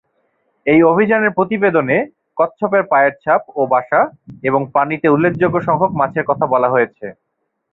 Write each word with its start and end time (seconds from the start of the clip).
এই 0.65 0.79
অভিযানের 0.83 1.35
প্রতিবেদনে 1.37 1.97
কচ্ছপের 2.37 2.83
পায়ের 2.91 3.13
ছাপ 3.23 3.41
ও 3.55 3.61
বাসা, 3.73 4.01
এবং 4.43 4.61
পানিতে 4.75 5.07
উল্লেখযোগ্য 5.09 5.57
সংখ্যক 5.67 5.91
মাছের 5.99 6.25
কথা 6.29 6.45
বলা 6.53 6.69
হয়েছে। 6.69 7.05